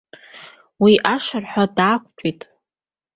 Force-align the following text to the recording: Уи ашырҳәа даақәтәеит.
Уи 0.83 0.93
ашырҳәа 1.13 1.65
даақәтәеит. 1.75 2.41